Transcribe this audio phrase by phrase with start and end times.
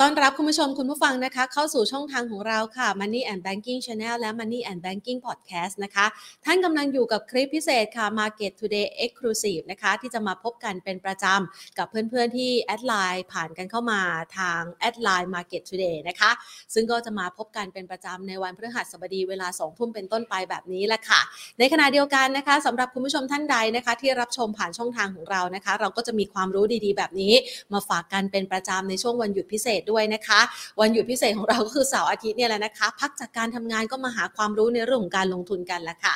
[0.00, 6.06] ต้อนรับคุณผู้ชมคุณผู้ฟังนะคะ เข้าสู่ช่องทางของเราค่ะ Money and Banking Channel และ Money and Banking Podcast นะคะ
[6.44, 14.00] ท่านกำลังอยู่กับคลิปพิเศษค่ะ Market Today Exclusive นะคะ ที่จะมาพบกันเป็นประจำกับเพื่อนๆที่ add LINE ผ่านกันเข้ามา
[14.38, 16.30] ทางแอดไลน์ Market Today นะคะ
[16.74, 21.20] ซึ่งก็จะมาพบกันเป็นประจำในวันพฤหัสบดีเวลา2ทุ่มเป็นต้นไปแบบนี้แหละค่ะ
[21.58, 27.34] ในขณะเดียวกันนะคะสำหรับคุณผู้ชมท่านใดนะคะ ที่รับชมผ่านช่องทางของเรานะคะ เราก็จะมีความรู้ดีๆ แบบนี้
[27.72, 30.40] มาฝากกันเป็นประจำในช่วงวันหยุดพิเศษด้วยนะคะ
[30.80, 36.14] วันหยุดพิเศษของเราก็คือเสาร์อาทิตย์เนี่ยแหละนะคะ พักจากการทำงานก็มาหาความรู้ในเรื่องของการลงทุนกันละค่ะ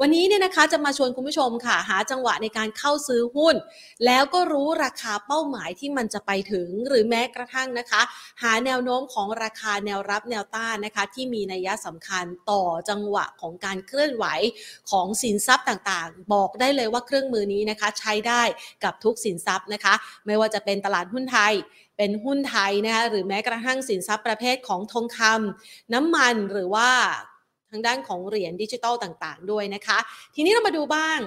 [0.00, 3.54] วันนี้เนี่ยนะคะจะมาชวนคุณผู้ชมค่ะ หาจังหวะในการเข้าซื้อหุ้น
[4.06, 8.02] แล้วก็รู้ราคาเป้าหมายที่มันจะไปถึงหรือแม้กระทั่งนะคะ
[8.42, 14.24] หาแนวโน้มของราคาแนวรับแนวต้านนะคะ ที่มีนัยสำคัญต่อจังหวะของการเคลื่อนไหว
[14.90, 18.42] ของสินทรัพย์ต่างๆ บอกได้เลยว่าเครื่องมือนี้นะคะ ใช้ได้
[18.84, 19.94] กับทุกสินทรัพย์นะคะ
[20.26, 21.54] ไม่ว่าจะเป็นตลาดหุ้นไทย
[21.98, 26.90] เป็นหุ้นไทยนะคะหรือแม้กระทั่งสินทรัพย์ประเภทของทองคำน้ำมันหรือว่า
[27.70, 29.98] ทางด้านของเหรียญดิจิตอลต่างๆ ด้วยนะคะ
[30.34, 31.18] ทีนี้เรามาดูบ้าง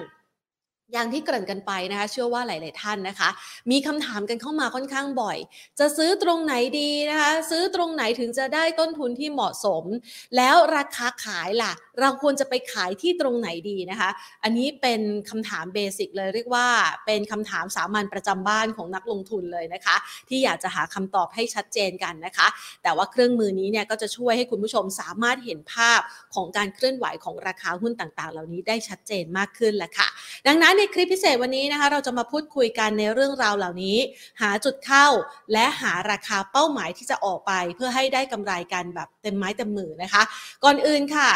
[0.92, 3.28] อย่างที่เกริ่นกันไปนะคะ เชื่อว่าหลาย ๆ ท่านนะคะ
[3.70, 5.38] มีคำถามกันเข้ามาค่อนข้างบ่อย
[5.78, 9.84] จะซื้อตรงไหนดีนะคะ ซื้อตรงไหนถึงจะได้ต้นทุนที่เหมาะสม
[10.36, 14.10] แล้วราคาขายล่ะ เราควรจะไปขายที่ตรงไหนดีนะคะ
[14.44, 16.66] อันนี้เป็นคำถามเบสิกเลยเรียกว่า
[17.06, 19.96] เป็นคำถามสามัญประจำบ้านของนักลงทุนเลยนะคะ
[20.28, 22.46] ที่อยากจะหาคำตอบให้ชัดเจนกันนะคะ
[22.82, 26.00] แต่ว่าเครื่องมือนี้เนี่ยก็จะช่วยให้คุณผู้ชมสามารถเห็นภาพ
[26.34, 30.08] ของการเคลื่อนไหวของราคาหุ้นต่าง ๆ เหล่านี้ได้ชัดเจนมากขึ้นแหละค่ะ
[30.46, 33.96] ดังนั้นในคลิปพิเศษวันนี้นะคะ เราจะมาพูดคุยกันในเรื่องราวเหล่านี้
[34.40, 35.06] หาจุดเข้า
[35.52, 40.22] และหาราคาเป้าหมายที่จะออกไป เพื่อให้ได้กำไรกันแบบเต็มไม้เต็มมือนะคะ
[40.64, 41.30] ก่อนอื่นค่ะ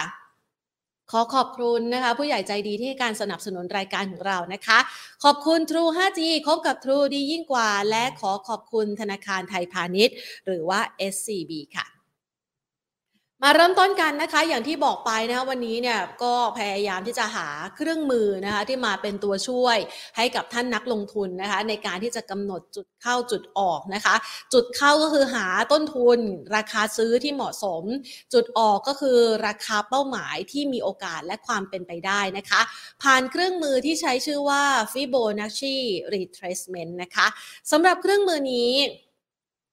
[1.12, 4.78] ขอขอบคุณนะคะ ผู้ใหญ่ใจดีที่ให้การสนับสนุนรายการของเรานะคะ
[5.24, 10.14] ขอบคุณ True 5G คบกับ True ดียิ่งกว่า และขอขอบคุณธนาคารไทยพาณิชย์
[10.46, 10.80] หรือว่า
[11.12, 11.95] SCB ค่ะ
[13.42, 19.78] มาเริ่มต้นกันนะคะอย่างที่บอกไปนะคะวันนี้เนี่ยก็พยายามที่จะหาเครื่องมือนะคะที่มาเป็นตัวช่วย
[20.16, 24.14] ให้กับท่านนักลงทุนนะคะในการที่จะกำหนดจุดเข้าจุดออกนะคะ
[24.52, 26.18] จุดเข้าก็คือหาต้นทุน
[26.56, 27.82] ราคาซื้อที่เหมาะสม
[28.34, 32.60] จุดออกก็คือราคาเป้าหมายที่มีโอกาสและความเป็นไปได้นะคะ
[33.02, 34.62] ผ่านเครื่องมือที่ใช้ชื่อว่า
[34.92, 35.76] Fibonacci
[36.14, 37.26] Retracement นะคะ
[37.70, 38.72] สำหรับเครื่องมือนี้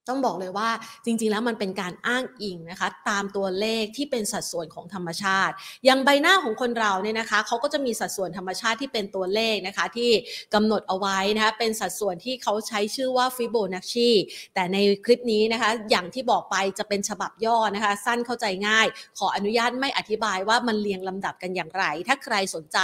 [0.09, 0.69] ต้องบอกเลยว่า
[1.05, 5.53] จริงๆ แล้วมันเป็นการอ้างอิงนะคะตามตัวเลขที่เป็นสัดส่วนของธรรมชาติ
[5.85, 10.11] อย่างใบหน้าของคนเราเนี่ยนะคะเขาก็จะมีสัดส่วนธรรมชาติที่เป็นตัวเลขนะคะที่
[10.53, 14.09] กำหนดเอาไว้นะคะเป็นสัดส่วนที่เขาใช้ชื่อว่าฟิโบนัชชี
[14.53, 18.87] แต่ในคลิปนี้นะคะอย่างที่บอกไปจะเป็นฉบับย่อนะคะ สั้นเข้าใจง่าย
[19.17, 22.77] ขออนุญาตไม่อธิบายว่ามันเรียงลำดับกันอย่างไร ถ้าใครสนใจ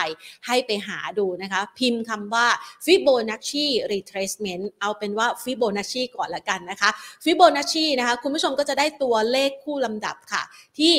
[0.47, 2.47] ให้ไปหาดูนะคะพิมพ์คำว่า
[2.85, 6.89] Fibonacci retracement เอาเป็นว่า Fibonacci ก่อนละกันนะคะ
[7.23, 10.43] ฟิโบนัชชีนะคะคุณผู้ชมก็จะได้ตัวเลขคู่ลำดับค่ะ
[10.79, 10.93] ที่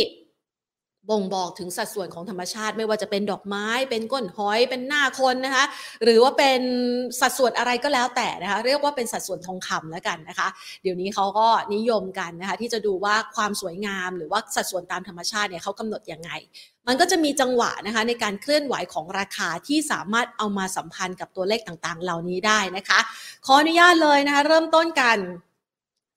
[1.10, 5.64] บ่งบอกถึงสัดส่วนของธรรมชาติ ไม่ว่าจะเป็นดอกไม้ เป็นก้นหอยเป็นหน้าคนนะคะ
[6.04, 6.60] หรือว่าเป็น
[7.20, 10.48] สัดส่วนอะไรก็แล้วแต่นะคะเรียกว่าเป็นสัดส่วนทองคำแล้วกันนะคะ
[10.82, 16.30] เดี๋ยวนี้เขาก็นิยมกันนะคะที่จะดูว่าความสวยงาม หรือว่าสัดส่วนตามธรรมชาติเนี่ยเขากำหนดยังไง
[16.86, 23.00] มันก็จะมีจังหวะนะคะในการเคลื่อนไหวของราคาที่สามารถเอามาสัมพันธ์กับตัวเลขต่างๆ เหล่านี้ได้นะคะ
[23.46, 25.18] ขออนุญาตเลยนะคะเริ่มต้นกัน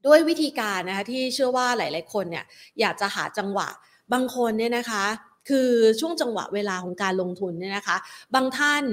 [0.05, 2.45] ด้วยวิธีการนะคะที่เชื่อว่าหลาย ๆ คนเนี่ย
[2.79, 3.67] อยากจะหาจังหวะ
[4.13, 5.03] บางคนเนี่ยนะคะ
[5.49, 5.69] คือ
[5.99, 7.97] ช่วงจังหวะเวลาของการลงทุนเนี่ยนะคะ
[8.35, 8.83] บางท่าน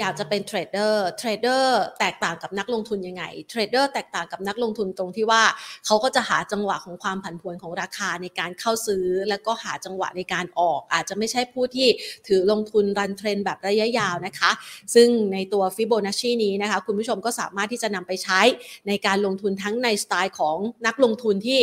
[0.00, 5.42] อยากจะเป็น trader trader แตกต่างกับนักลงทุนยังไง trader แตกต่างกับนักลงทุนตรงที่ว่า
[5.86, 11.88] เขาก็จะหาจังหวะของความผันผวนของราคาในการเข้าซื้อ แล้วก็หาจังหวะในการออก อาจจะไม่ใช่ผู้ที่
[12.28, 14.50] ถือลงทุน run trend แบบระยะยาวนะคะ
[14.94, 18.40] ซึ่งในตัวฟิโบนัชชีนี้นะคะ คุณผู้ชมก็สามารถที่จะนำไปใช้
[18.88, 21.60] ในการลงทุนทั้งในสไตล์ของนักลงทุนที่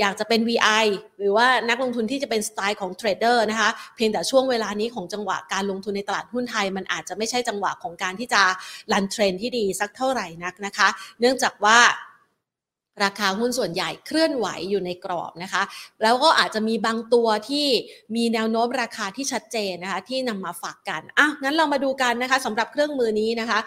[0.00, 0.84] อยากจะเป็น VI
[1.18, 8.42] หรือว่านักลงทุนที่จะเป็นสไตล์ของ trader นะคะ เพียงแต่ช่วงเวลานี้ของจังหวะการลงทุนในตลาดหุ้นไทย มันอาจจะไม่ใช่จังหวะของการที่จะ
[8.92, 10.88] run trend ที่ดีสักเท่าไหร่นักนะคะ
[11.20, 11.78] เนื่องจากว่า
[13.04, 15.62] ราคาหุ้นส่วนใหญ่เคลื่อนไหวอยู่ในกรอบนะคะ
[16.02, 17.66] แล้วก็อาจจะมีบางตัวที่
[18.16, 23.58] มีแนวโน้มราคาที่ชัดเจนนะคะ ที่นำมาฝากกันอะงั้นเรามาดูกันนะคะสำหรับเครื่องมือนี้นะคะ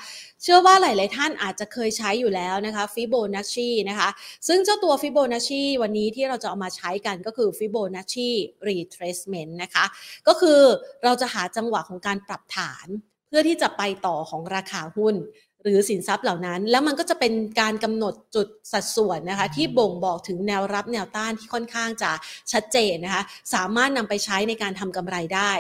[0.44, 4.10] เชื่อว่าหลาย ๆ ท่านอาจจะเคยใช้อยู่แล้วนะคะฟิโบนัชชีนะคะ
[4.48, 8.30] ซึ่งเจ้าตัวฟิโบนัชชีวันนี้ที่เราจะเอามาใช้กันก็คือฟิโบนัชชี
[8.68, 9.86] retracement นะคะ
[10.27, 10.60] ก็คือ
[11.04, 12.88] เราจะหาจังหวะของการปรับฐาน
[13.27, 15.16] เพื่อที่จะไปต่อของราคาหุ้น
[15.63, 22.12] หรือสินทรัพย์เหล่านั้น แล้วมันก็จะเป็นการกำหนดจุดสัดส่วนนะคะ ที่บ่งบอกถึงแนวรับแนวต้านที่ค่อนข้างจะ
[22.52, 23.24] ชัดเจนนะคะ
[23.54, 25.52] สามารถนำไปใช้ในการทำกำไรได้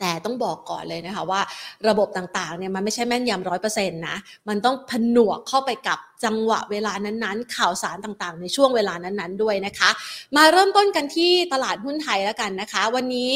[0.00, 1.40] แต่ต้องบอกก่อนเลยนะคะว่า
[1.88, 4.16] ระบบต่างๆเนี่ยมันไม่ใช่แม่นยำร้อยเปอร์เซ็นต์นะ
[4.48, 9.90] มันต้องผนวกเข้าไปกับจังหวะเวลานั้นๆ ข่าวสารต่างๆ ในช่วงเวลานั้นๆด้วยนะคะ
[10.36, 13.32] มาเริ่มต้นกันที่ตลาดหุ้นไทยแล้วกันนะคะ วันนี้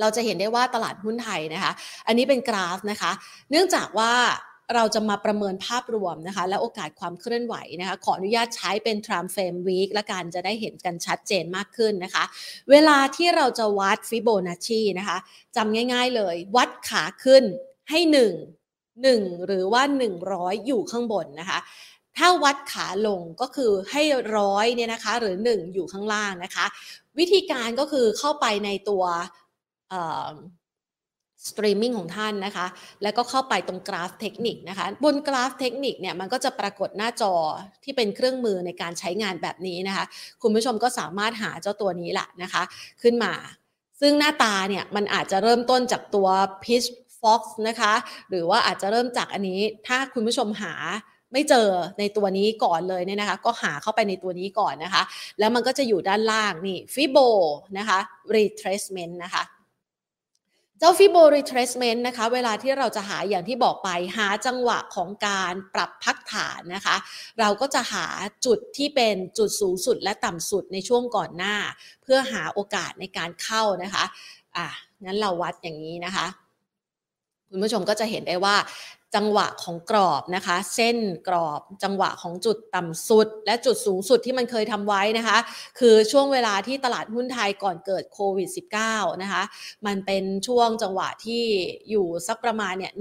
[0.00, 1.72] เราจะเห็นได้ว่าตลาดหุ้นไทยนะคะ
[2.06, 3.12] อันนี้เป็นกราฟนะคะ
[3.50, 4.12] เนื่องจากว่า
[4.74, 12.24] เราจะมาประเมินภาพรวมนะคะ และโอกาสความเคลื่อนไหวนะคะ ขออนุญาตใช้เป็น time frame week และกันจะได้เห็นกันชัดเจนมากขึ้นนะคะ
[12.70, 15.18] เวลาที่เราจะวัดฟิโบนัชชีนะคะ
[15.56, 17.44] จำง่าย ๆเลย วัดขาขึ้น
[17.90, 18.14] ให้ 1
[18.84, 19.82] 1 หรือว่า
[20.24, 21.58] 100 อยู่ข้างบนนะคะ
[22.16, 24.02] ถ้าวัดขาลงก็คือให้
[24.36, 26.64] ร้อยเนี่ยนะคะ หรือ 1 อยู่ข้างล่างนะคะ
[27.18, 29.04] วิธีการก็คือเข้าไปในตัว
[31.48, 32.66] สตรีมมิ่งของท่านนะคะ
[33.02, 37.34] แล้วก็เข้าไปตรงกราฟเทคนิคนะคะ บนกราฟเทคนิคเนี่ยมันก็จะปรากฏหน้าจอ
[37.84, 40.04] ที่เป็นเครื่องมือในการใช้งานแบบนี้นะคะ
[40.42, 42.62] คุณผู้ชมก็สามารถหาเจ้าตัวนี้แหละนะคะ
[43.02, 43.32] ขึ้นมา
[44.00, 46.28] ซึ่งหน้าตาเนี่ยมันอาจจะเริ่มต้นจากตัว
[46.64, 47.92] Pitchfork นะคะ
[48.30, 50.74] หรือว่าอาจจะเริ่มจากอันนี้ ถ้าคุณผู้ชมหา
[51.32, 51.68] ไม่เจอ
[51.98, 55.02] ในตัวนี้ก่อนเลยเนี่ยนะคะ ก็หาเข้าไปในตัวนี้ก่อนนะคะ
[55.38, 57.18] แล้วมันก็จะอยู่ด้านล่างนี่ฟิโบ
[57.78, 57.98] นะคะ
[58.34, 59.42] retracement นะคะ
[60.80, 66.96] เจ้าฟิโบ retracement นะคะ เวลาที่เราจะหาอย่างที่บอกไปหาจังหวะของการปรับพักฐานนะคะ
[67.40, 68.06] เราก็จะหา
[68.46, 71.56] จุดที่เป็นจุดสูงสุดและต่ำสุดในช่วงก่อนหน้า
[72.02, 74.04] เพื่อหาโอกาสในการเข้านะคะ
[74.56, 74.66] อะ
[75.04, 76.26] งั้นเราวัดอย่างนี้นะคะ
[77.50, 78.56] คุณผู้ชมก็จะเห็นได้ว่า
[79.16, 80.96] จังหวะของกรอบนะคะ เส้น
[81.28, 85.38] กรอบจังหวะของจุดต่ำสุด และจุดสูงสุดที่มันเคยทำไว้นะคะ
[85.78, 88.48] คือช่วงเวลาที่ตลาดหุ้นไทยก่อนเกิดโควิด
[88.86, 89.42] -19 นะคะ
[89.86, 91.42] มันเป็นช่วงจังหวะที่
[91.90, 92.92] อยู่สักประมาณเนี่ย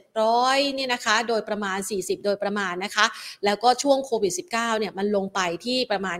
[0.00, 3.06] 1,700เนี่ยนะคะ โดยประมาณ 40 โดยประมาณนะคะ
[3.44, 6.18] แล้วก็ช่วงโควิด -19 เนี่ยมันลงไปที่ประมาณ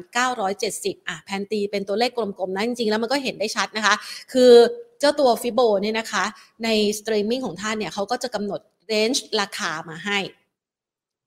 [0.53, 3.95] 970อะแพนตีเป็นตัวเลขกลมๆนะจริงๆแล้วมันก็เห็นได้ชัดนะคะ
[4.33, 4.53] คือ
[5.01, 6.25] เจ้าตัวฟิโบเนี่ยนะคะ
[6.65, 6.69] ใน
[6.99, 8.61] สตรีมมิ่งของท่านเนี่ยเขาก็จะกำหนด
[8.93, 10.19] range ราคามาให้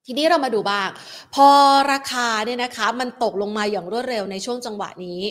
[0.05, 0.89] ทีนี้เรามาดูบ้าง
[1.35, 1.47] พอ
[1.91, 5.21] ราคาเนี่ยนะคะมันตกลงมาอย่างรวดเร็วในช่วงจังหวะนี้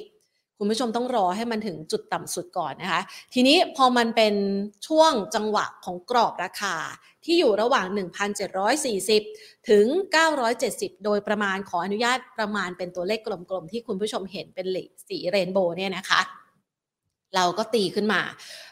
[0.58, 3.02] คุณผู้ชมต้องรอให้มันถึงจุดต่ำสุดก่อนนะคะ
[3.34, 4.34] ทีนี้พอมันเป็น
[4.86, 6.76] ช่วงจังหวะของกรอบราคา
[7.24, 7.86] ที่อยู่ระหว่าง
[8.98, 9.86] 1,740 ถึง
[10.44, 14.66] 970 โดยประมาณขออนุญาตประมาณเป็นตัวเลขกลมๆ ที่คุณผู้ชมเห็นเป็น
[15.08, 16.20] สีเรนโบว์เนี่ยนะคะ
[17.34, 18.22] เราก็ตีขึ้นมา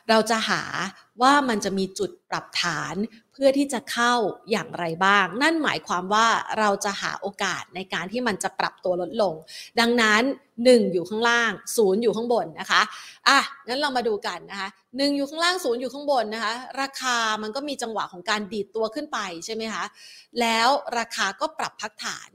[0.08, 0.62] เราจะหา
[1.22, 2.94] ว่ามันจะมีจุดปรับฐาน
[3.32, 4.14] เพื่อที่จะเข้า
[4.50, 6.26] อย่างไรบ้าง นั่นหมายความว่า
[6.58, 9.34] เราจะหาโอกาสในการที่มันจะปรับตัวลดลง
[9.80, 10.22] ดังนั้น
[10.58, 12.82] 1 อยู่ข้างล่าง 0 อยู่ข้างบนนะคะ
[13.28, 19.84] อะงั้นเรามาดูกันนะคะหนึ่งอยู่ข้างล่าง 0 อยู่ข้างบนนะคะราคามันก็มีจังหวะของการดีดตัวขึ้นไปใช่ไหมคะ
[20.40, 20.68] แล้ว
[20.98, 22.30] ราคาก็ปรับพักฐาน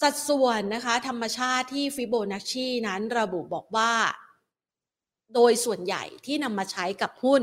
[0.00, 3.92] สัดส่วนนะคะธรรมชาติที่ฟิโบนัชชีนั้นระบุบอกว่า
[5.34, 7.42] โดยส่วนใหญ่ที่นำมาใช้กับหุ้น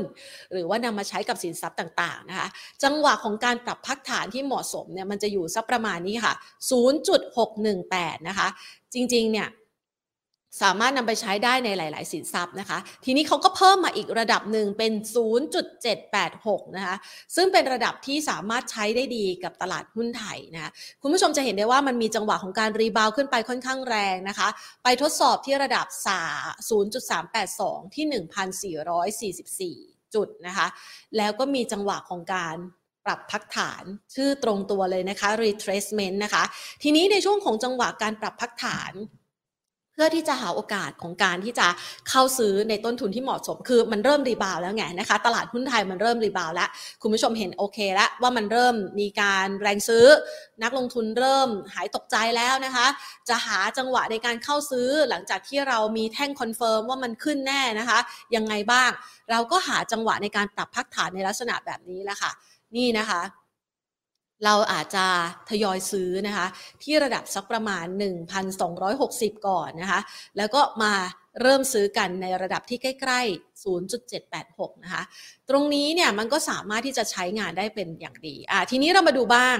[0.52, 2.48] หรือว่านำมาใช้กับสินทรัพย์ต่าง ๆ นะคะ
[2.84, 6.34] จังหวะของการปรับพักฐานที่เหมาะสมเนี่ยมันจะอยู่สักประมาณนี้ค่ะ
[7.50, 8.48] 0.618 นะคะ
[8.94, 9.48] จริง ๆ เนี่ย
[10.62, 14.92] สามารถนำไปใช้ได้ในหลาย ๆ สินทรัพย์นะคะ ทีนี้เขาก็เพิ่มมาอีกระดับหนึ่งเป็น
[15.84, 16.96] 0.786 นะคะ
[17.36, 20.70] ซึ่งเป็นระดับที่สามารถใช้ได้ดีกับตลาดหุ้นไทยนะ
[21.02, 24.48] คุณผู้ชมจะเห็นได้ว่ามันมีจังหวะของการรีบาวขึ้นไปค่อนข้างแรงนะคะ
[24.84, 25.86] ไปทดสอบที่ระดับ
[26.70, 28.06] 0.382 ที่
[29.74, 30.66] 1,444 จุดนะคะ
[31.16, 32.56] แล้วก็มีจังหวะของการ
[33.06, 36.42] ปรับพักฐานชื่อตรงตัวเลยนะคะ retracement นะคะ
[36.82, 38.94] ทีนี้ในช่วงของจังหวะการปรับพักฐาน
[40.02, 41.66] เพื่อที่จะหาโอกาสของการที่จะ
[42.08, 46.68] เข้าซื้อในต้นทุนที่เหมาะสม คือมันเริ่ม rebound แล้วไงนะคะ ตลาดหุ้นไทยมันเริ่ม rebound แล้ว
[47.02, 50.06] คุณผู้ชมเห็นโอเคแล้วว่ามันเริ่มมีการแรงซื้อ
[50.62, 52.86] นักลงทุนเริ่มหายตกใจแล้วนะคะ
[53.28, 57.98] จะหาจังหวะในการเข้าซื้อหลังจากที่เรามีแท่ง confirm ว่ามันขึ้นแน่นะคะ
[58.36, 58.90] ยังไงบ้าง
[59.30, 62.32] เราก็หาจังหวะในการปรับพักฐานในลักษณะแบบนี้แหละค่ะ
[62.76, 63.22] นี่นะคะ
[64.44, 65.06] เราอาจจะ
[65.50, 66.46] ทยอยซื้อนะคะ
[66.82, 67.84] ที่ระดับสักประมาณ
[68.66, 70.00] 1,260 ก่อนนะคะ
[70.36, 70.92] แล้วก็มา
[71.40, 73.64] เริ่มซื้อกันในระดับที่ใกล้ๆ
[74.02, 75.02] 0.786 นะคะ
[75.48, 79.58] ตรงนี้เนี่ยมันก็สามารถที่จะใช้งานได้เป็นอย่างดี อะทีนี้เรามาดูบ้าง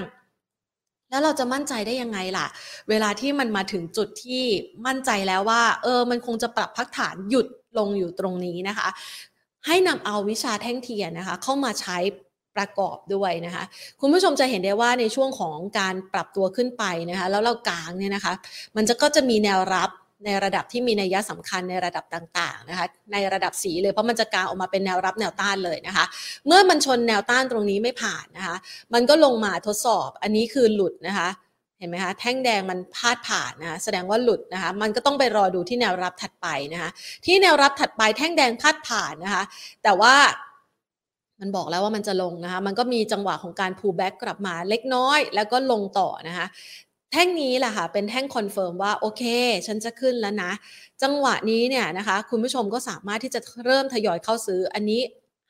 [1.09, 2.47] แล้วเราจะมั่นใจได้ยังไงล่ะ
[2.89, 4.43] เวลาที่มันมาถึงจุดที่
[4.85, 7.47] มั่นใจแล้วว่า เออ มันคงจะปรับพักฐานหยุด
[7.77, 8.87] ลงอยู่ตรงนี้นะคะ
[9.67, 11.97] ให้นำเอาวิชาแท่งเทียนนะคะ เข้ามาใช้
[12.55, 13.63] ประกอบด้วยนะคะ
[14.01, 18.33] คุณผู้ชมจะเห็นได้ว่าในช่วงของการปรับตัวขึ้นไปนะคะ แล้วเรากลางเนี่ยนะคะ
[18.75, 19.89] มันจะก็จะมีแนวรับ
[20.25, 26.05] ในระดับที่มีนัยสำคัญในระดับต่างๆนะคะ ในระดับสีเลยเพราะมันจะกลางออกมาเป็นแนวรับแนวต้านเลยนะคะ
[26.47, 28.55] เมื่อมันชนแนวต้านตรงนี้ไม่ผ่านนะคะ
[28.93, 31.29] มันก็ลงมาทดสอบ อันนี้คือหลุดนะคะ
[31.79, 36.89] เห็นไหมคะแท่งแดงมันพาดผ่านนะคะแสดงว่าหลุดนะคะมันก็ต้องไปรอดูที่แนวรับถัดไปนะคะ
[37.25, 39.43] ที่แนวรับถัดไปแท่งแดงพาดผ่านนะคะ
[39.83, 40.13] แต่ว่า
[41.41, 46.47] มันบอกแล้วว่ามันจะลงนะคะ มันก็มีจังหวะของการ pull back กลับมาเล็กน้อย แล้วก็ลงต่อนะคะ
[47.11, 49.23] แท่งนี้แหละค่ะ เป็นแท่ง confirm ว่าโอเค
[49.67, 50.51] ฉันจะขึ้นแล้วนะ
[51.03, 55.01] จังหวะนี้เนี่ยนะคะ คุณผู้ชมก็สามารถที่จะเริ่มทยอยเข้าซื้อ อันนี้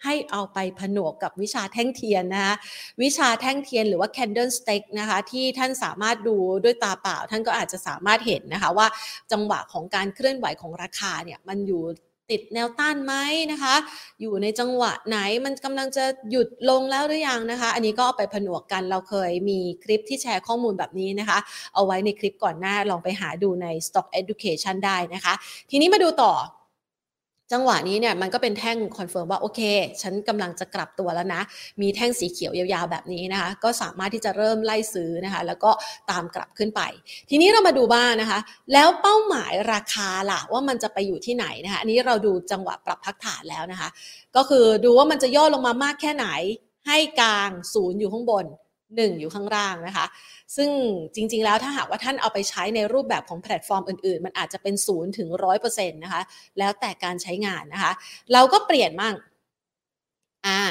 [0.04, 2.56] ให้เอาไปผนวกกับวิชาแท่งเทียนนะคะ
[3.02, 8.88] วิชาแท่งเทียนหรือว่า candle stick นะคะ ที่ท่านสามารถดูด้วยตาเปล่า ท่านก็อาจจะสามารถเห็นนะคะว่า
[9.32, 11.84] จังหวะของการเคลื่อนไหวของราคาเนี่ยมันอยู่
[12.32, 13.14] ติดแนวต้านไหม
[13.52, 13.76] นะคะ
[14.22, 21.38] อยู่ในจังหวะไหนมันกำลังจะหยุดลงแล้วหรือยังนะคะ อันนี้ก็เอาไปผนวกกันเราเคยมีคลิปที่แชร์ข้อมูลแบบนี้นะคะ
[21.74, 25.34] เอาไว้ในคลิปก่อนหน้าลองไปหาดูใน Stock Education ได้นะคะ
[25.70, 26.34] ทีนี้มาดูต่อ
[27.52, 29.62] จังหวะนี้เนี่ยมันก็เป็นแท่ง confirm ว่าโอเค
[30.02, 31.42] ฉันกำลังจะกลับตัวแล้วนะ
[31.82, 35.72] มีแท่งสีเขียวยาวๆแบบนี้นะคะ ก็สามารถที่จะเริ่มไล่ซื้อนะคะ แล้วก็
[36.12, 36.82] ตามกลับขึ้นไป
[37.30, 38.40] ทีนี้เรามาดูบ้างนะคะ
[38.74, 43.90] แล้วเป้าหมายราคาล่ะว่ามันจะไปอยู่ที่ไหนนะคะ อันนี้เราดูจังหวะปรับพักฐานแล้วนะคะ
[44.36, 46.28] ก็คือดูว่ามันจะย่อลงมามากแค่ไหน
[46.88, 48.46] ให้กลางศูนย์อยู่ข้างบน
[48.98, 50.06] 1 อยู่ข้างล่างนะคะ
[50.56, 50.70] ซึ่ง
[51.16, 56.22] จริง ๆ แล้วถ้าหากว่าท่านเอาไปใช้ในรูปแบบของแพลตฟอร์มอื่น ๆ มันอาจจะเป็นศูนย์ถึงร้อยเปอร์เซ็นต์นะคะ
[56.60, 57.92] แล้วแต่การใช้งานนะคะ
[58.34, 59.16] เราก็เปลี่ยนมั่ง
[60.48, 60.62] อ่า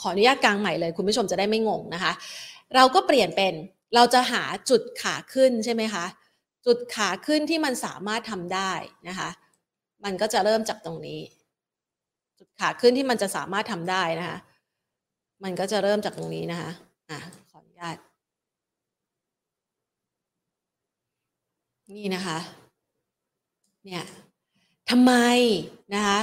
[0.00, 2.12] ขออนุญาตกลางใหม่เลย คุณผู้ชมจะได้ไม่งงนะคะ
[2.74, 3.54] เราก็เปลี่ยนเป็น
[3.94, 6.04] เราจะหาจุดขาขึ้นใช่ไหมคะ
[6.66, 8.72] จุดขาขึ้นที่มันสามารถทำได้
[9.08, 9.28] นะคะ
[10.04, 11.20] มันก็จะเริ่มจากตรงนี้
[12.38, 14.38] จุดขาขึ้นที่มันจะสามารถทำได้นะคะ
[15.44, 16.70] มันก็จะเริ่มจากตรงนี้นะคะ
[17.10, 17.18] อ่า
[17.50, 17.96] ขออนุญาต
[21.94, 22.38] นี่นะคะ
[23.84, 24.02] เนี่ย
[24.90, 25.12] ทำไม
[25.94, 26.18] นะคะ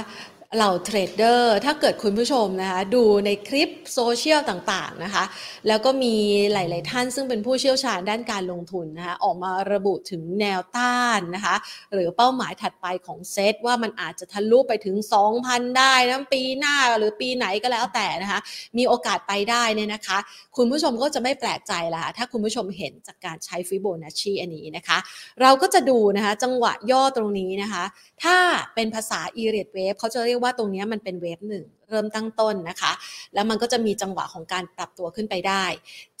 [0.56, 5.24] เหล่าเทรดเดอร์ถ้าเกิดคุณผู้ชมนะคะดูในคลิปโซเชียลต่างๆนะคะ
[5.68, 6.14] แล้วก็มี
[6.52, 11.56] หลาย ๆ ท่านซึ่งเป็นผู้เชี่ยวชาญด้านการลงทุนนะคะออกมาระบุถึงแนวต้านนะคะ
[11.94, 14.96] หรือเป้าหมายถัดไปของเซตว่ามันอาจจะทะลุไปถึง
[15.36, 18.40] 2,000 ได้นะปีหน้าหรือปีไหนก็แล้วแต่นะคะ
[18.78, 20.18] มีโอกาสไปได้เนี่ยนะคะ
[20.56, 24.98] คุณผู้ชมก็จะไม่แปลกใจละถ้าคุณผู้ชมเห็นจากการใช้ฟิโบนัชชีอันนี้นะคะ
[25.42, 27.84] เราก็จะดูนะคะจังหวะย่อตรงนี้นะคะ
[28.24, 28.36] ถ้า
[28.74, 32.92] เป็นภาษาอีเรียดเวฟเขาจะเรียกว่าตรงนี้มันเป็นเวฟหนึ่งเริ่มตั้งต้นนะคะ
[33.34, 35.64] แล้วมันก็จะมีจังหวะของการปรับตัวขึ้นไปได้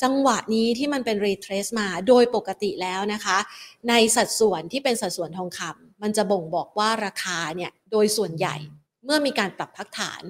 [0.02, 3.38] จังหวะนี้ที่มันเป็นรีเทรสมาโดยปกติแล้วนะคะ
[3.88, 8.56] ในสัดส่วนที่เป็นสัดส่วนทองคำมันจะบ่งบอกว่าราคาเนี่ยโดยส่วนใหญ่
[9.04, 10.22] เมื่อมีการปรับพักฐาน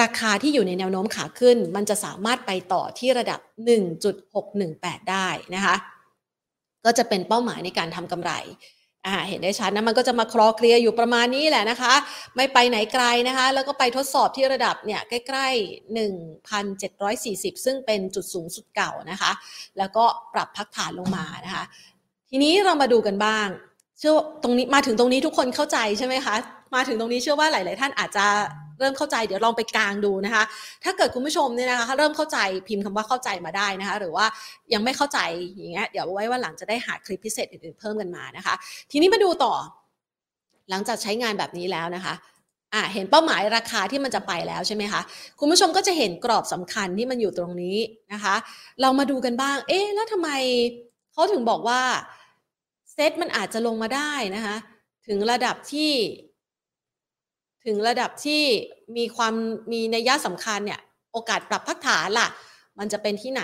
[0.00, 3.40] ราคาที่อยู่ในแนวโน้มขาขึ้น มันจะสามารถไปต่อที่ระดับ
[4.24, 5.76] 1.618 ได้นะคะ
[6.84, 8.32] ก็จะเป็นเป้าหมายในการทำกำไร
[9.06, 11.94] อ่าเห็นได้ชัดนะมันก็จะมาคลอเคลียอยู่ประมาณนี้แหละนะคะ
[12.36, 15.96] ไม่ไปไหนไกลนะคะ แล้วก็ไปทดสอบที่ระดับเนี่ยใกล้ๆ
[17.54, 19.32] 1,740 ซึ่งเป็นจุดสูงสุดเก่านะคะ
[19.78, 21.64] แล้วก็ปรับพักฐานลงมานะคะ
[22.30, 23.48] ทีนี้เรามาดูกันบ้าง
[23.98, 24.12] เชื่อ
[24.42, 26.34] ตรงนี้มาถึงตรงนี้ทุกคนเข้าใจใช่ไหมคะ
[26.74, 28.26] มาถึงตรงนี้เชื่อว่าหลาย ๆ ท่านอาจจะ
[28.78, 30.44] เริ่มเข้าใจเดี๋ยวลองไปกลางดูนะคะ
[30.84, 32.38] ถ้าเกิดคุณผู้ชมเนี่ยนะคะเริ่มเข้าใจ
[32.68, 34.26] พิมพ์คำว่าเข้าใจมาได้นะคะ หรือว่า
[34.72, 35.18] ยังไม่เข้าใจ
[35.56, 38.54] อย่างเงี้ยเดี๋ยวไว้ว่าหลังจะได้หาคลิปพิเศษอื่น ๆ เพิ่มกันมานะคะ
[38.90, 39.52] ทีนี้มาดูต่อ
[40.70, 42.14] หลังจากใช้งานแบบนี้แล้วนะคะ
[42.74, 45.00] อ่าเห็นเป้าหมายราคาที่มันจะไปแล้วใช่ไหมคะ
[45.38, 47.76] คุณผู้ชมก็จะเห็นกรอบสำคัญที่มันอยู่ตรงนี้
[48.12, 48.34] นะคะ
[48.80, 50.30] เรามาดูกันบ้าง เอ๊ะแล้วทำไม
[51.12, 51.80] เขาถึงบอกว่า
[53.00, 54.56] เซตมันอาจจะลงมาได้นะคะ
[55.06, 55.92] ถึงระดับที่
[57.64, 58.42] ถึงระดับที่
[58.96, 59.34] มีความ
[59.72, 60.80] มีนัยสำคัญเนี่ย
[61.12, 62.28] โอกาสปรับพักฐานล่ะ
[62.78, 63.42] มันจะเป็นที่ไหน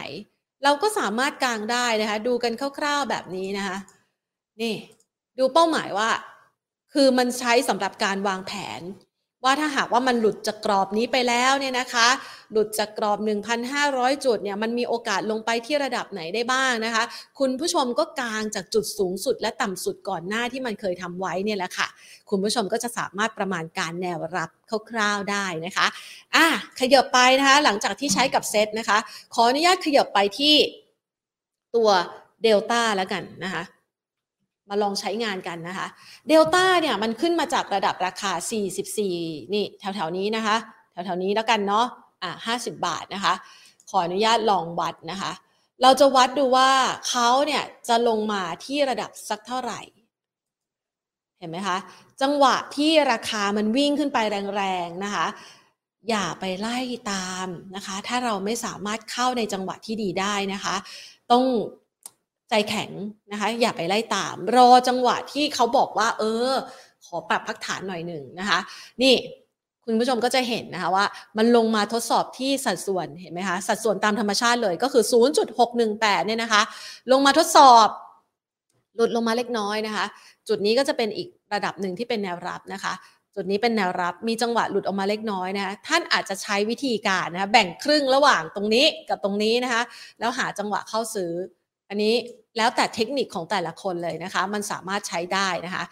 [0.65, 3.79] เราก็สามารถกางได้นะคะ ดูกันคร่าวๆแบบนี้นะคะ
[4.61, 4.75] นี่
[5.39, 6.11] ดูเป้าหมายว่า
[6.93, 8.81] คือมันใช้สำหรับการวางแผน
[9.45, 12.09] ว่าถ้าหากว่ามันหลุดจากกรอบนี้ไปแล้วเนี่ยนะคะ
[12.53, 13.19] หลุดจากกรอบ
[13.71, 17.05] 1,500 จุดเนี่ยมันมีโอกาสลงไปที่ระดับไหนได้บ้างนะคะ
[17.39, 21.89] คุณผู้ชมก็กางจากจุดสูงสุดและต่ำสุดก่อนหน้าที่มันเคยทำไว้เนี่ยแหละค่ะ
[22.31, 24.51] คุณผู้ชมก็จะสามารถประมาณการแนวรับ
[24.91, 25.87] คร่าวๆได้นะคะ
[26.35, 26.47] อะ
[26.81, 28.99] ขยับไปนะคะ หลังจากที่ใช้กับเซตนะคะ
[29.35, 30.55] ขออนุญาตขยับไปที่
[31.77, 31.89] ตัว
[32.43, 33.63] เดลต้าแล้วกันนะคะ
[34.69, 35.87] มาลองใช้งานกันนะคะ
[36.29, 38.33] เดลต้าเนี่ยมันขึ้นมาจากระดับราคา
[38.93, 40.57] 44 นี่แถวๆนี้นะคะ
[40.93, 41.87] แถวๆนี้แล้วกันเนาะ
[42.23, 43.35] อะ50 บาทนะคะ
[43.91, 45.33] ขออนุญาตลองวัดนะคะ
[45.83, 46.71] เราจะวัดดูว่า
[47.09, 49.81] เขาเนี่ยจะลงมาที่ระดับสักเท่าไหร่
[51.39, 51.79] เห็นไหมคะ
[52.23, 54.19] จังหวะที่ราคามันวิ่งขึ้นไป
[54.57, 55.27] แรงๆนะคะ
[56.09, 56.79] อย่าไปไล่
[57.11, 60.77] ตามนะคะ ถ้าเราไม่สามารถเข้าในจังหวะที่ดีได้นะคะ
[61.31, 61.45] ต้อง
[62.51, 62.91] ใจแข็ง
[63.31, 66.51] นะคะ อย่าไปไล่ตาม รอจังหวะที่เขาบอกว่า เออ
[67.05, 68.59] ขอปรับพักฐานหน่อยหนึ่งนะคะ
[69.03, 69.15] นี่
[69.85, 71.05] คุณผู้ชมก็จะเห็นนะคะว่า
[71.39, 75.05] มันลงมาทดสอบที่สัดส่วนเห็นไหมคะสัดส่วนตามธรรมชาติเลยก็คือ
[75.65, 76.63] 0.618 เนี่ยนะคะ
[77.13, 77.89] ลงมาทดสอบ
[78.97, 80.05] หลุดลงมาเล็กน้อยนะคะ
[80.49, 82.93] จุดนี้ก็จะเป็นอีกระดับหนึ่งที่เป็นแนวรับนะคะ
[83.35, 89.83] จุดนี้เป็นแนวรับมีจังหวะหลุดออกมาเล็กน้อยนะคะท่านอาจจะใช้วิธีการนะคะแบ่งครึ่งระหว่างตรงนี้กับตรงนี้นะคะ
[90.19, 91.33] แล้วหาจังหวะเข้าซื้อ
[91.89, 92.15] อันนี้
[92.57, 95.85] แล้วแต่เทคนิคของแต่ละคนเลยนะคะ มันสามารถใช้ได้นะคะ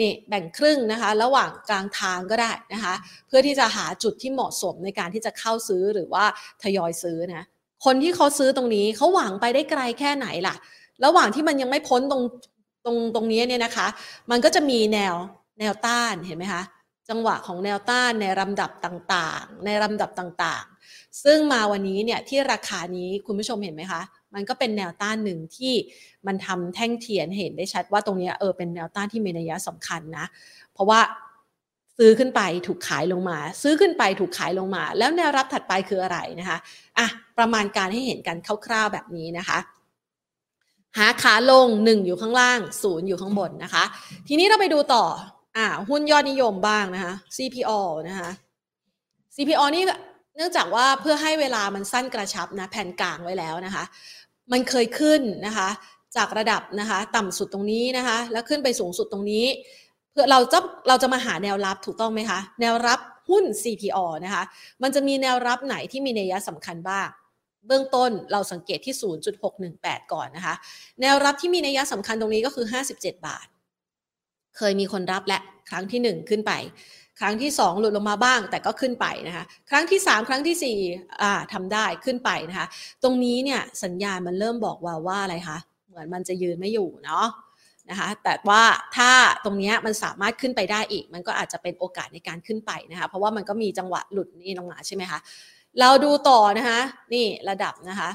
[0.00, 2.94] นี่แบ่งครึ่งนะคะ ระหว่างกลางทางก็ได้นะคะ
[3.26, 6.24] เพื่อที่จะหาจุดที่เหมาะสมในการที่จะเข้าซื้อหรือว่า
[6.62, 7.44] ทยอยซื้อนะ
[7.84, 10.54] คนที่เขาซื้อตรงนี้เขาหวังไปได้ไกลแค่ไหนล่ะ
[11.04, 12.22] ระหว่างที่มันยังไม่พ้นตรง
[12.84, 13.86] ตรงตรงนี้เนี่ยนะคะ
[14.30, 15.14] มันก็จะมีแนว
[15.60, 16.62] แนวต้านเห็นไหมคะ
[17.08, 24.02] จังหวะของแนวต้านในลำดับต่างๆ ในลำดับต่างๆ ซึ่งมาวันนี้เนี่ยที่ราคานี้คุณผู้ชมเห็นไหมคะ
[24.34, 25.72] มันก็เป็นแนวต้านหนึ่งที่
[26.26, 30.26] มันทำแท่งเทียนเห็นได้ชัดว่าตรงนี้เออเป็นแนวต้านที่มีนัยสำคัญนะ
[30.72, 31.00] เพราะว่า
[31.98, 36.58] ซื้อขึ้นไปถูกขายลงมา ซื้อขึ้นไปถูกขายลงมา แล้วแนวรับถัดไปคืออะไรนะคะ
[36.98, 37.06] อะ
[37.38, 39.58] ประมาณการให้เห็นกันคร่าวๆแบบนี้นะคะ
[40.98, 43.84] หาขาลง 1 อยู่ข้างล่าง 0 อยู่ข้างบนนะคะ
[44.28, 45.04] ทีนี้เราไปดูต่อ
[45.56, 47.70] อ่าหุ้นยอดนิยมบ้างนะคะ CPO
[48.08, 48.30] นะคะ
[49.34, 49.82] CPO นี่
[50.42, 53.84] นื่องจากว่าเพื่อให้เวลามันสั้นกระชับนะแผ่นกลางไว้แล้วนะคะ
[54.52, 55.68] มันเคยขึ้นนะคะ
[56.16, 59.44] จากระดับนะคะต่ำสุดตรงนี้นะคะ แล้วขึ้นไปสูงสุดตรงนี้
[60.12, 64.42] เพื่อเราจะเราจะมาหาแนวรับถูกต้องไหมคะ แนวรับหุ้น CPO นะคะ
[64.82, 67.08] มันจะมีแนวรับไหนที่มีนัยสำคัญบ้าง
[67.66, 68.94] เบื้องต้นเราสังเกตที่
[69.52, 70.54] 0.618 ก่อนนะคะ
[71.00, 73.46] แนวรับที่มีนัยสำคัญตรงนี้ก็คือ 57 บาท
[74.56, 75.38] เคยมีคนรับและ
[75.70, 76.52] ครั้งที่ 1 ขึ้นไป
[77.20, 82.66] ครั้งที่ 2 หลุดลงมาบ้างแต่ก็ขึ้นไปนะคะครั้งที่ 3 ครั้งที่4อ่าทำได้ขึ้นไปนะคะ
[83.02, 85.58] ตรงนี้เนี่ยสัญญาณมันเริ่มบอกว่าว่าอะไรคะ
[85.90, 87.26] เหมือนมันจะยืนไม่อยู่เนาะ
[87.90, 88.62] นะคะแต่ว่า
[88.96, 89.10] ถ้า
[89.44, 95.18] ตรงนี้มันสามารถขึ้นไปได้อีก มันก็อาจจะเป็นโอกาสในการขึ้นไปนะคะเพราะว่ามันก็มีจังหวะหลุดนี่ลงมาใช่ไหมคะ
[95.80, 96.80] เราดูต่อนะคะ
[97.14, 98.10] นี่ระดับนะคะ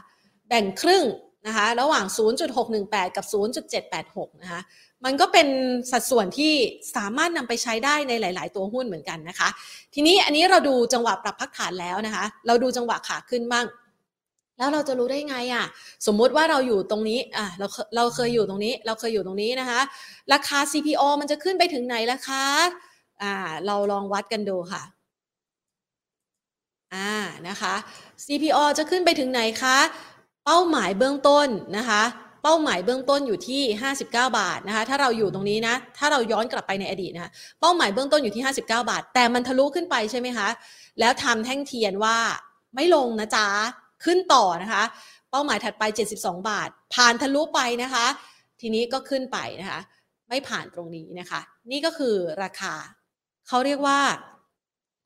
[0.48, 1.04] แบ่งครึ่ง
[1.48, 2.06] นะคะระหว่าง
[2.62, 3.26] 0.618 กับ
[3.84, 4.62] 0.786 นะคะ
[5.06, 5.48] มันก็เป็น
[5.92, 6.54] สัดส่วนที่
[6.96, 9.50] สามารถนำไปใช้ได้ในหลาย ๆ ตัวหุ้นเหมือนกันนะคะ
[9.94, 13.66] ทีนี้อันนี้เราดูจังหวะปรับพักฐานแล้วนะคะ เราดูจังหวะขาขึ้นบ้าง
[14.58, 15.66] แล้วเราจะรู้ได้ไงอะ
[16.08, 19.82] สมมุติว่าเราอยู่ตรงนี้อะเราเราเคยอยู่ตรงนี้ เราเคยอยู่ตรงนี้นะคะ
[20.34, 22.46] ราคา CPO มันจะขึ้นไปถึงไหนล่ะคะ
[23.22, 23.34] อ่า
[23.66, 24.84] เราลองวัดกันดูค่ะ
[26.94, 27.12] อ่า
[27.48, 27.74] นะคะ
[28.26, 29.78] CPO จะขึ้นไปถึงไหนคะ
[30.46, 32.04] เป้าหมายเบื้องต้นนะคะ
[32.48, 40.48] เป้าหมายเบื้องต้นอยู่ที่ 59 บาทนะคะ ถ้าเราอยู่ตรงนี้นะ ถ้าเราย้อนกลับไปในอดีตนะคะเป้าหมายเบื้องต้นอยู่ที่ 59 บาท แต่มันทะลุขึ้นไปใช่ไหมคะ
[41.00, 42.18] แล้วทำแท่งเทียนว่า
[42.76, 43.48] ไม่ลงนะจ๊ะ
[44.06, 44.84] ขึ้นต่อนะคะ
[45.32, 45.84] เป้าหมายถัดไป
[46.18, 48.06] 72 บาท ผ่านทะลุไปนะคะ
[48.62, 49.80] ทีนี้ก็ขึ้นไปนะคะ
[50.30, 51.40] ไม่ผ่านตรงนี้นะคะ
[51.72, 52.74] นี่ก็คือราคา
[53.48, 54.00] เขาเรียกว่า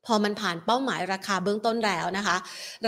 [0.06, 2.38] พอมันผ่านเป้าหมายราคาเบื้องต้นแล้วนะคะ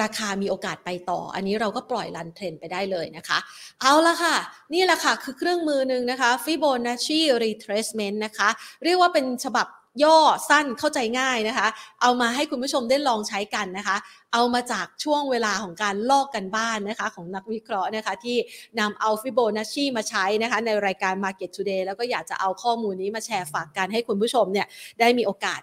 [0.01, 3.37] ราคามีโอกาสไปต่อ อันนี้เราก็ปล่อยรันเทรนไปได้เลยนะคะ
[3.81, 4.35] เอาละค่ะ
[4.73, 8.49] นี่แหละค่ะ คือเครื่องมือหนึ่งนะคะ Fibonacci retracement นะคะ
[8.83, 9.67] เรียกว่าเป็นฉบับ
[10.03, 10.19] ย่อ
[10.49, 11.67] สั้นเข้าใจง่ายนะคะ
[12.01, 13.97] เอามาให้คุณผู้ชมได้ลองใช้กันนะคะ
[14.33, 18.37] เอามาจากช่วงเวลาของการลอกกันบ้านนะคะ ของนักวิเคราะห์นะคะที่
[18.79, 24.67] นำเอาฟิโบนัชชีมาใช้นะคะ ในรายการ Market Today แล้วก็อยากจะเอาข้อมูลนี้มาแชร์ฝากกันให้คุณผู้ชมเนี่ย
[24.99, 25.61] ได้มีโอกาส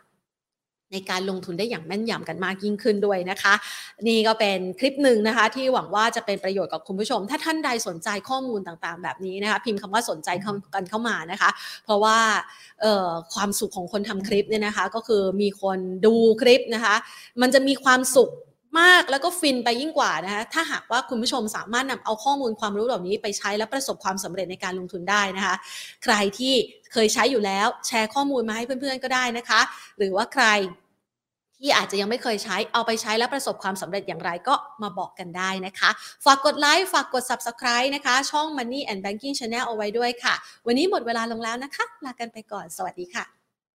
[0.92, 3.54] ในการลงทุนได้อย่างแม่นยำกันมากยิ่งขึ้นด้วยนะคะ
[4.08, 10.28] นี่ก็เป็นคลิปหนึ่งนะคะ ที่หวังว่าจะเป็นประโยชน์กับคุณผู้ชม ถ้าท่านใดสนใจข้อมูลต่างๆ แบบนี้นะคะพิมพ์คำว่าสนใจ
[10.74, 11.50] กันเข้ามานะคะ
[11.84, 12.16] เพราะว่า
[13.34, 16.94] ความสุขของคนทำคลิปเนี่ยนะคะ ก็คือมีคนดูคลิปนะคะ
[17.40, 18.30] มันจะมีความสุข
[18.80, 25.56] มากแล้วก็ฟินไปยิ่งกว่านะคะถ้าหากว่าคุณผู้ชมสามารถนำเอาข้อมูลความรู้เหล่านี้ไปใช้และประสบความสำเร็จในการลงทุนได้นะคะ
[26.04, 26.54] ใครที่
[26.92, 29.60] เคยใช้อยู่แล้วแชร์ข้อมูลมาให้เพื่อนๆก็ได้นะคะ
[29.98, 30.46] หรือว่าใคร
[31.62, 35.90] ที่อาจจะยังไม่เคยใช้เอาไปใช้และประสบความสำเร็จอย่างไรก็มาบอกกันได้นะคะ
[36.24, 40.34] ฝากกดไลค์ฝากกด Subscribe นะคะ ช่อง Money and Banking Channel เอาไว้ด้วยค่ะ
[40.66, 43.37] วันนี้หมดเวลาลงแล้วนะคะ ลากันไปก่อนสวัสดีค่ะ